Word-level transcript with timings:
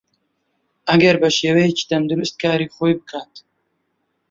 ئەگەر 0.89 1.15
بەشێوەیەکی 1.21 1.87
تەندروست 1.89 2.35
کاری 2.43 2.71
خۆی 2.75 2.93
بکات 2.99 3.33